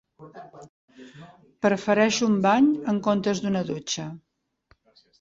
Prefereix 1.67 2.23
un 2.31 2.41
bany, 2.49 2.73
en 2.95 3.05
comptes 3.11 3.47
d"una 3.47 3.65
dutxa. 3.73 4.11